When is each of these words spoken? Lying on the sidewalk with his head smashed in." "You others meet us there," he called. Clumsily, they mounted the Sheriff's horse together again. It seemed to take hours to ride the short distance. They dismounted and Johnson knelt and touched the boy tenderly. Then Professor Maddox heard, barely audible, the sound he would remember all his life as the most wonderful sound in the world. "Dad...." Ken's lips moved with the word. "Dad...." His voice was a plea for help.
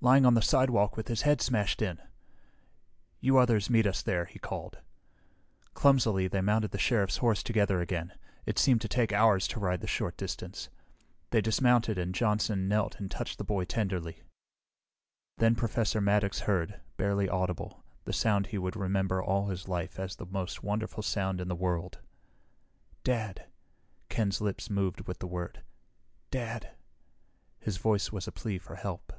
Lying 0.00 0.24
on 0.24 0.34
the 0.34 0.42
sidewalk 0.42 0.96
with 0.96 1.08
his 1.08 1.22
head 1.22 1.40
smashed 1.40 1.82
in." 1.82 2.00
"You 3.18 3.36
others 3.36 3.68
meet 3.68 3.84
us 3.84 4.00
there," 4.00 4.26
he 4.26 4.38
called. 4.38 4.78
Clumsily, 5.74 6.28
they 6.28 6.40
mounted 6.40 6.70
the 6.70 6.78
Sheriff's 6.78 7.16
horse 7.16 7.42
together 7.42 7.80
again. 7.80 8.12
It 8.46 8.60
seemed 8.60 8.80
to 8.82 8.88
take 8.88 9.12
hours 9.12 9.48
to 9.48 9.58
ride 9.58 9.80
the 9.80 9.88
short 9.88 10.16
distance. 10.16 10.68
They 11.30 11.40
dismounted 11.40 11.98
and 11.98 12.14
Johnson 12.14 12.68
knelt 12.68 13.00
and 13.00 13.10
touched 13.10 13.38
the 13.38 13.44
boy 13.44 13.64
tenderly. 13.64 14.22
Then 15.38 15.56
Professor 15.56 16.00
Maddox 16.00 16.38
heard, 16.42 16.80
barely 16.96 17.28
audible, 17.28 17.82
the 18.04 18.12
sound 18.12 18.46
he 18.46 18.56
would 18.58 18.76
remember 18.76 19.20
all 19.20 19.48
his 19.48 19.66
life 19.66 19.98
as 19.98 20.14
the 20.14 20.26
most 20.26 20.62
wonderful 20.62 21.02
sound 21.02 21.40
in 21.40 21.48
the 21.48 21.56
world. 21.56 21.98
"Dad...." 23.02 23.48
Ken's 24.08 24.40
lips 24.40 24.70
moved 24.70 25.08
with 25.08 25.18
the 25.18 25.26
word. 25.26 25.64
"Dad...." 26.30 26.76
His 27.58 27.78
voice 27.78 28.12
was 28.12 28.28
a 28.28 28.30
plea 28.32 28.58
for 28.58 28.76
help. 28.76 29.12